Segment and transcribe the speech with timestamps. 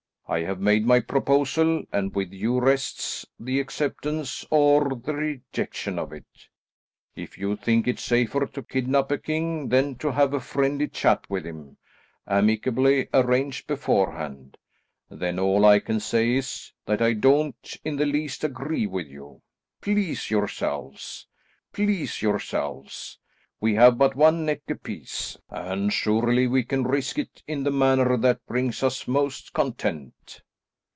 [0.27, 6.13] I have made my proposal, and with you rests the acceptance or the rejection of
[6.13, 6.47] it.
[7.17, 11.29] If you think it safer to kidnap a king than to have a friendly chat
[11.29, 11.75] with him,
[12.25, 14.55] amicably arranged beforehand,
[15.09, 19.41] then all I can say is, that I don't in the least agree with you.
[19.81, 21.27] Please yourselves;
[21.73, 23.17] please yourselves.
[23.63, 28.17] We have but one neck apiece, and surely we can risk it in the manner
[28.17, 30.41] that brings us most content."